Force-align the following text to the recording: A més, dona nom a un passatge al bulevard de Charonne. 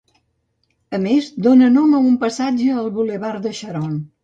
A 0.97 0.99
més, 1.03 1.27
dona 1.49 1.69
nom 1.75 1.95
a 1.99 2.01
un 2.07 2.17
passatge 2.25 2.73
al 2.85 2.91
bulevard 2.99 3.49
de 3.49 3.55
Charonne. 3.63 4.05